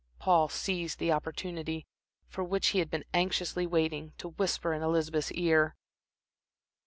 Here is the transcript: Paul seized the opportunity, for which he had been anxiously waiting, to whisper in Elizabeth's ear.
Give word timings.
Paul 0.17 0.49
seized 0.49 0.97
the 0.97 1.11
opportunity, 1.11 1.85
for 2.27 2.43
which 2.43 2.69
he 2.69 2.79
had 2.79 2.89
been 2.89 3.03
anxiously 3.13 3.67
waiting, 3.67 4.13
to 4.17 4.29
whisper 4.29 4.73
in 4.73 4.81
Elizabeth's 4.81 5.31
ear. 5.33 5.75